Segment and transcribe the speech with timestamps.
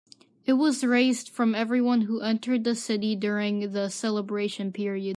[0.47, 5.09] It was raised from everyone who entered the city during the celebration period.